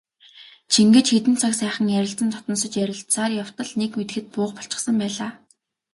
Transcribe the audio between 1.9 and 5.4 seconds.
ярилцан дотносож ярилцсаар явтал нэг мэдэхэд буух болчихсон байлаа.